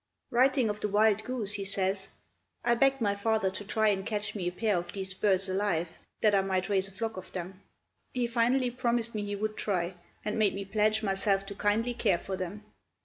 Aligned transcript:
Writing 0.31 0.67
of 0.67 0.79
the 0.81 0.87
wild 0.87 1.23
goose, 1.23 1.53
he 1.53 1.63
says: 1.63 2.09
"I 2.63 2.73
begged 2.73 3.01
my 3.01 3.13
father 3.13 3.51
to 3.51 3.63
try 3.63 3.89
and 3.89 4.03
catch 4.03 4.33
me 4.33 4.47
a 4.47 4.51
pair 4.51 4.75
of 4.75 4.93
these 4.93 5.13
birds 5.13 5.47
alive, 5.47 5.89
that 6.21 6.33
I 6.33 6.41
might 6.41 6.69
raise 6.69 6.87
a 6.87 6.91
flock 6.91 7.17
of 7.17 7.31
them. 7.33 7.61
He 8.11 8.25
finally 8.25 8.71
promised 8.71 9.13
me 9.13 9.23
he 9.23 9.35
would 9.35 9.55
try, 9.55 9.93
and 10.25 10.39
made 10.39 10.55
me 10.55 10.65
pledge 10.65 11.03
myself 11.03 11.45
to 11.45 11.53
kindly 11.53 11.93
care 11.93 12.17
for 12.17 12.35
them. 12.35 12.65